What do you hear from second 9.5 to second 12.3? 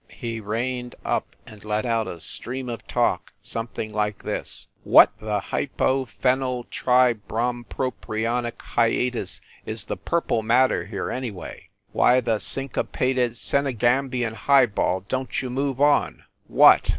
is the purple matter here, anyway? Why